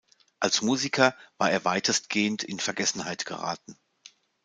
[0.39, 3.77] Als Musiker war er weitestgehend in Vergessenheit geraten.